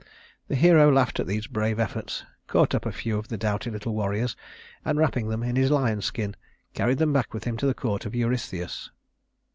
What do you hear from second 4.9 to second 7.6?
wrapping them in his lion skin, carried them back with him